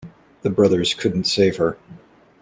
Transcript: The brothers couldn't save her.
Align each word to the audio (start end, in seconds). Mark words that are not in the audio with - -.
The 0.41 0.49
brothers 0.49 0.95
couldn't 0.95 1.25
save 1.25 1.57
her. 1.57 1.77